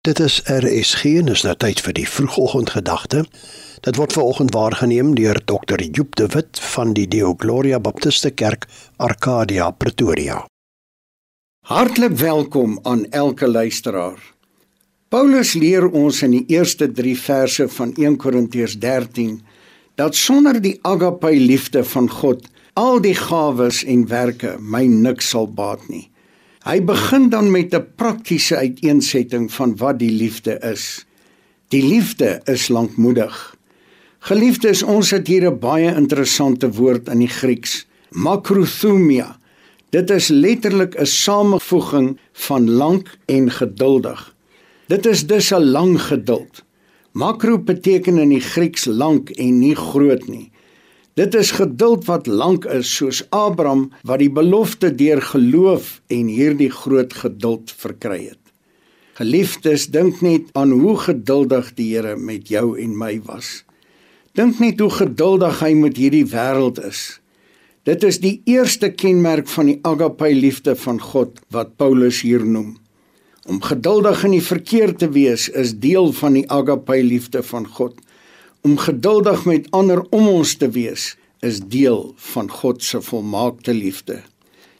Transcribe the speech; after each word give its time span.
Dit 0.00 0.18
is 0.18 0.40
RSG 0.48 1.04
en 1.20 1.26
is 1.28 1.42
nou 1.44 1.52
tyd 1.60 1.80
vir 1.84 1.92
die 1.92 2.06
vroegoggendgedagte. 2.08 3.18
Dit 3.84 3.98
word 4.00 4.14
veraloggend 4.16 4.54
waargeneem 4.56 5.10
deur 5.18 5.36
Dr. 5.44 5.82
Joep 5.84 6.14
de 6.16 6.28
Wit 6.32 6.60
van 6.72 6.94
die 6.96 7.04
Deo 7.04 7.34
Gloria 7.36 7.76
Baptiste 7.80 8.30
Kerk, 8.30 8.64
Arcadia, 8.96 9.68
Pretoria. 9.70 10.38
Hartlik 11.68 12.16
welkom 12.16 12.78
aan 12.82 13.04
elke 13.10 13.48
luisteraar. 13.48 14.16
Paulus 15.12 15.52
leer 15.52 15.84
ons 15.90 16.22
in 16.24 16.38
die 16.38 16.44
eerste 16.48 16.88
3 16.88 17.16
verse 17.20 17.68
van 17.68 17.92
1 17.92 18.16
Korintiërs 18.16 18.78
13 18.80 19.42
dat 20.00 20.16
sonder 20.16 20.62
die 20.64 20.78
agape 20.80 21.36
liefde 21.36 21.84
van 21.84 22.08
God 22.08 22.48
al 22.72 23.04
die 23.04 23.18
gawes 23.20 23.84
en 23.84 24.08
werke 24.08 24.56
my 24.60 24.86
niks 24.88 25.28
sal 25.36 25.44
baat 25.44 25.84
nie. 25.92 26.09
Hy 26.60 26.76
begin 26.84 27.30
dan 27.32 27.50
met 27.50 27.74
'n 27.74 27.86
praktiese 27.96 28.56
uiteensetting 28.56 29.52
van 29.52 29.76
wat 29.76 29.98
die 29.98 30.10
liefde 30.12 30.58
is. 30.58 31.06
Die 31.68 31.82
liefde 31.82 32.40
is 32.44 32.68
lankmoedig. 32.68 33.56
Geliefdes, 34.18 34.82
ons 34.82 35.10
het 35.10 35.26
hier 35.26 35.50
'n 35.50 35.58
baie 35.58 35.94
interessante 35.94 36.70
woord 36.70 37.08
in 37.08 37.18
die 37.18 37.28
Grieks, 37.28 37.86
makrothumia. 38.10 39.38
Dit 39.90 40.10
is 40.10 40.28
letterlik 40.28 41.00
'n 41.00 41.06
samevoeging 41.06 42.18
van 42.32 42.70
lank 42.70 43.18
en 43.26 43.50
geduldig. 43.50 44.34
Dit 44.86 45.06
is 45.06 45.26
dus 45.26 45.50
'n 45.52 45.64
lang 45.64 46.02
geduld. 46.02 46.64
Makro 47.12 47.58
beteken 47.58 48.18
in 48.18 48.28
die 48.28 48.40
Grieks 48.40 48.84
lank 48.84 49.30
en 49.30 49.58
nie 49.58 49.74
groot 49.74 50.28
nie. 50.28 50.50
Dit 51.18 51.34
is 51.34 51.50
geduld 51.50 52.04
wat 52.06 52.26
lank 52.26 52.64
is 52.70 52.90
soos 52.96 53.24
Abraham 53.34 53.88
wat 54.06 54.22
die 54.22 54.30
belofte 54.30 54.92
deur 54.94 55.22
geloof 55.22 55.98
en 56.06 56.28
hierdie 56.30 56.70
groot 56.70 57.12
geduld 57.12 57.72
verkry 57.74 58.20
het. 58.28 58.38
Geliefdes, 59.18 59.88
dink 59.90 60.22
net 60.22 60.46
aan 60.56 60.70
hoe 60.70 60.94
geduldig 60.96 61.74
die 61.76 61.90
Here 61.92 62.14
met 62.16 62.48
jou 62.48 62.78
en 62.80 62.94
my 62.96 63.18
was. 63.26 63.64
Dink 64.38 64.62
net 64.62 64.78
hoe 64.80 64.90
geduldig 64.94 65.58
hy 65.60 65.74
met 65.74 65.98
hierdie 65.98 66.24
wêreld 66.30 66.78
is. 66.86 67.18
Dit 67.84 68.04
is 68.06 68.20
die 68.22 68.38
eerste 68.48 68.92
kenmerk 68.94 69.48
van 69.50 69.66
die 69.72 69.78
agape 69.82 70.30
liefde 70.36 70.76
van 70.78 71.00
God 71.02 71.40
wat 71.50 71.74
Paulus 71.80 72.22
hier 72.22 72.44
noem. 72.46 72.76
Om 73.50 73.58
geduldig 73.64 74.22
in 74.28 74.36
die 74.36 74.44
verkeer 74.44 74.94
te 74.94 75.10
wees 75.10 75.48
is 75.48 75.74
deel 75.82 76.12
van 76.14 76.38
die 76.38 76.46
agape 76.46 77.00
liefde 77.02 77.42
van 77.42 77.66
God. 77.66 77.98
Om 78.62 78.78
geduldig 78.78 79.44
met 79.44 79.70
ander 79.70 80.02
om 80.10 80.28
ons 80.28 80.56
te 80.60 80.68
wees 80.70 81.14
is 81.40 81.60
deel 81.60 82.12
van 82.32 82.50
God 82.50 82.82
se 82.84 83.00
volmaakte 83.00 83.72
liefde. 83.74 84.18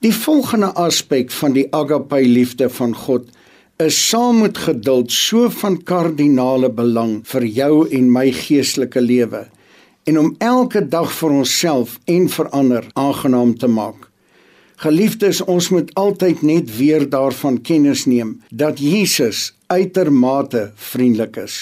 Die 0.04 0.12
volgende 0.12 0.72
aspek 0.76 1.30
van 1.32 1.56
die 1.56 1.66
agape 1.72 2.20
liefde 2.28 2.68
van 2.70 2.92
God 2.96 3.30
is 3.80 3.96
saam 4.08 4.42
met 4.44 4.58
geduld 4.58 5.12
so 5.12 5.48
van 5.62 5.78
kardinale 5.82 6.68
belang 6.68 7.20
vir 7.32 7.48
jou 7.48 7.72
en 7.88 8.12
my 8.12 8.26
geestelike 8.36 9.00
lewe 9.00 9.46
en 10.04 10.18
om 10.18 10.30
elke 10.38 10.84
dag 10.88 11.08
vir 11.16 11.38
onsself 11.40 11.96
en 12.04 12.28
vir 12.28 12.52
ander 12.56 12.86
aangenaam 13.00 13.56
te 13.56 13.68
maak. 13.68 14.10
Geliefdes, 14.80 15.40
ons 15.44 15.68
moet 15.72 15.88
altyd 16.00 16.42
net 16.42 16.76
weer 16.76 17.08
daarvan 17.08 17.60
kennis 17.64 18.06
neem 18.08 18.38
dat 18.48 18.80
Jesus 18.80 19.52
uitermate 19.72 20.70
vriendelik 20.76 21.36
is. 21.36 21.60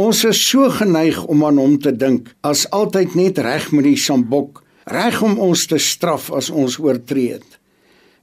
Ons 0.00 0.22
is 0.24 0.38
so 0.40 0.64
geneig 0.72 1.18
om 1.28 1.42
aan 1.44 1.58
hom 1.60 1.74
te 1.76 1.90
dink 1.92 2.30
as 2.46 2.62
altyd 2.72 3.12
net 3.18 3.38
reg 3.44 3.66
met 3.76 3.84
die 3.84 3.98
sambok, 4.00 4.62
reg 4.88 5.18
om 5.26 5.34
ons 5.44 5.66
te 5.68 5.76
straf 5.76 6.30
as 6.32 6.48
ons 6.48 6.78
oortree 6.80 7.34
het. 7.34 7.58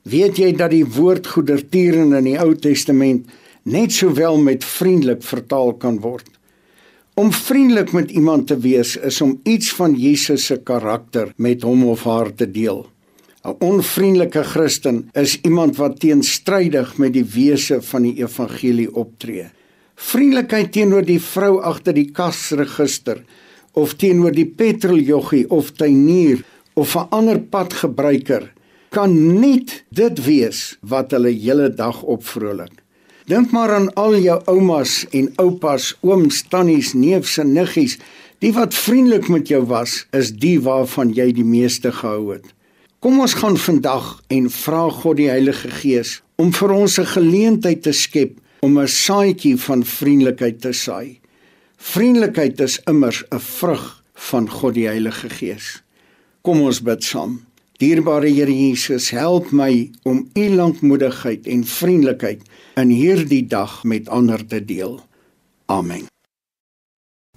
Weet 0.09 0.39
jy 0.41 0.55
dat 0.57 0.71
die 0.73 0.87
woord 0.95 1.27
goedertieren 1.29 2.15
in 2.17 2.31
die 2.31 2.37
Ou 2.41 2.55
Testament 2.57 3.27
net 3.69 3.93
sowel 3.93 4.39
met 4.41 4.65
vriendelik 4.65 5.21
vertaal 5.27 5.75
kan 5.83 5.99
word? 6.01 6.31
Om 7.13 7.29
vriendelik 7.35 7.93
met 7.93 8.09
iemand 8.09 8.47
te 8.49 8.57
wees 8.63 8.95
is 8.97 9.21
om 9.21 9.35
iets 9.45 9.69
van 9.77 9.93
Jesus 9.93 10.47
se 10.49 10.57
karakter 10.57 11.29
met 11.37 11.61
hom 11.67 11.83
of 11.91 12.07
haar 12.09 12.33
te 12.33 12.49
deel. 12.49 12.87
'n 13.45 13.53
Onvriendelike 13.61 14.43
Christen 14.43 15.09
is 15.13 15.37
iemand 15.45 15.77
wat 15.77 15.99
teenstrydig 15.99 16.97
met 16.97 17.13
die 17.13 17.25
wese 17.25 17.81
van 17.81 18.01
die 18.01 18.17
evangelie 18.25 18.89
optree 18.89 19.51
vriendelikheid 19.97 20.71
teenoor 20.71 21.05
die 21.05 21.19
vrou 21.21 21.57
agter 21.65 21.95
die 21.97 22.11
kasregister 22.13 23.23
of 23.77 23.95
teenoor 23.97 24.33
die 24.33 24.45
petroljoggie 24.45 25.45
of 25.49 25.71
tuinier 25.71 26.43
of 26.75 26.95
'n 26.95 27.07
ander 27.09 27.39
padgebruiker 27.39 28.53
kan 28.89 29.39
net 29.41 29.83
dit 29.89 30.25
wees 30.25 30.77
wat 30.81 31.11
hulle 31.11 31.33
hele 31.33 31.69
dag 31.69 32.03
opvrolik. 32.03 32.71
Dink 33.27 33.51
maar 33.51 33.73
aan 33.75 33.89
al 33.93 34.15
jou 34.23 34.37
oumas 34.47 35.05
en 35.11 35.33
oupas, 35.35 35.97
ooms, 36.01 36.43
tannies, 36.47 36.93
neefs 36.93 37.37
en 37.37 37.51
niggies, 37.53 37.97
die 38.39 38.53
wat 38.53 38.73
vriendelik 38.73 39.27
met 39.27 39.47
jou 39.51 39.65
was, 39.67 40.05
is 40.15 40.31
die 40.31 40.59
waarvan 40.63 41.11
jy 41.11 41.31
die 41.35 41.43
meeste 41.43 41.91
gehou 41.91 42.31
het. 42.31 42.45
Kom 43.03 43.19
ons 43.19 43.33
gaan 43.33 43.57
vandag 43.57 44.21
en 44.33 44.47
vra 44.49 44.87
God 44.89 45.19
die 45.19 45.29
Heilige 45.29 45.69
Gees 45.81 46.21
om 46.37 46.53
vir 46.53 46.71
ons 46.71 46.97
'n 46.99 47.05
geleentheid 47.05 47.83
te 47.83 47.91
skep 47.91 48.39
om 48.59 48.79
'n 48.79 48.87
saadjie 48.87 49.57
van 49.57 49.85
vriendelikheid 49.85 50.61
te 50.61 50.71
saai. 50.71 51.19
Vriendelikheid 51.77 52.59
is 52.59 52.81
immers 52.85 53.23
'n 53.29 53.39
vrug 53.39 54.03
van 54.13 54.49
God 54.49 54.73
die 54.73 54.87
Heilige 54.87 55.29
Gees. 55.29 55.83
Kom 56.41 56.61
ons 56.61 56.81
bid 56.81 57.03
saam. 57.03 57.45
Dierbare 57.77 58.29
Here 58.33 58.67
Jesus, 58.67 59.09
help 59.09 59.51
my 59.51 59.91
om 60.03 60.29
u 60.33 60.49
lankmoedigheid 60.49 61.47
en 61.47 61.65
vriendelikheid 61.65 62.41
in 62.75 62.89
hierdie 62.89 63.45
dag 63.47 63.83
met 63.83 64.09
ander 64.09 64.45
te 64.45 64.65
deel. 64.65 65.01
Amen. 65.65 66.07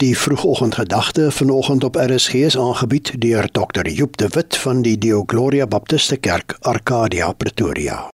Die 0.00 0.18
vroegoggendgedagte 0.18 1.30
vanoggend 1.30 1.84
op 1.84 1.96
RSG 1.96 2.34
is 2.34 2.58
aangebied 2.58 3.20
deur 3.20 3.50
Dr. 3.50 3.88
Joep 3.88 4.16
de 4.16 4.28
Wit 4.28 4.56
van 4.56 4.82
die 4.82 4.98
Deo 4.98 5.22
Gloria 5.26 5.66
Baptiste 5.66 6.16
Kerk, 6.16 6.56
Arcadia, 6.60 7.32
Pretoria. 7.32 8.10